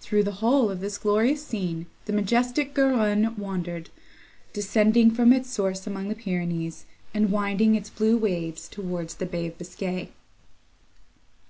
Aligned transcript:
Through 0.00 0.22
the 0.22 0.32
whole 0.40 0.70
of 0.70 0.80
this 0.80 0.96
glorious 0.96 1.46
scene 1.46 1.88
the 2.06 2.12
majestic 2.14 2.72
Garonne 2.72 3.36
wandered; 3.36 3.90
descending 4.54 5.10
from 5.10 5.30
its 5.30 5.50
source 5.50 5.86
among 5.86 6.08
the 6.08 6.14
Pyrenees, 6.14 6.86
and 7.12 7.30
winding 7.30 7.74
its 7.74 7.90
blue 7.90 8.16
waves 8.16 8.66
towards 8.66 9.16
the 9.16 9.26
Bay 9.26 9.48
of 9.48 9.58
Biscay. 9.58 10.10